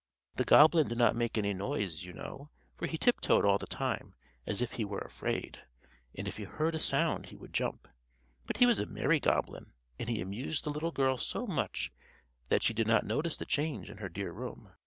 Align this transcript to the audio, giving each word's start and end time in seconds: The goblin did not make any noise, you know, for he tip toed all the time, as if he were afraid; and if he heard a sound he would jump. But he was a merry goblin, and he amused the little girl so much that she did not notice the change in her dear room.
The 0.37 0.45
goblin 0.45 0.87
did 0.87 0.97
not 0.97 1.15
make 1.15 1.37
any 1.37 1.53
noise, 1.53 2.05
you 2.05 2.11
know, 2.11 2.49
for 2.75 2.87
he 2.87 2.97
tip 2.97 3.21
toed 3.21 3.45
all 3.45 3.59
the 3.59 3.67
time, 3.67 4.15
as 4.47 4.59
if 4.59 4.71
he 4.71 4.83
were 4.83 4.97
afraid; 4.97 5.63
and 6.17 6.27
if 6.27 6.37
he 6.37 6.43
heard 6.45 6.73
a 6.73 6.79
sound 6.79 7.27
he 7.27 7.35
would 7.35 7.53
jump. 7.53 7.87
But 8.47 8.57
he 8.57 8.65
was 8.65 8.79
a 8.79 8.87
merry 8.87 9.19
goblin, 9.19 9.73
and 9.99 10.09
he 10.09 10.19
amused 10.19 10.63
the 10.63 10.71
little 10.71 10.89
girl 10.89 11.19
so 11.19 11.45
much 11.45 11.91
that 12.49 12.63
she 12.63 12.73
did 12.73 12.87
not 12.87 13.05
notice 13.05 13.37
the 13.37 13.45
change 13.45 13.91
in 13.91 13.97
her 13.97 14.09
dear 14.09 14.31
room. 14.31 14.73